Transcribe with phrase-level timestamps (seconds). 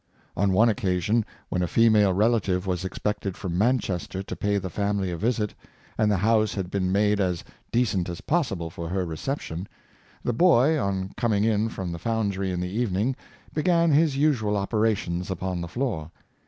[0.35, 4.71] On one occasion, when a female rela tive was expected from Manchester to pay the
[4.71, 5.53] family a visit,
[5.95, 9.67] and the house had been made as decent as pos sible for her reception,
[10.23, 13.15] the boy, on coming in from the foundry in the evening,
[13.53, 16.09] began his usual operations upon the floor.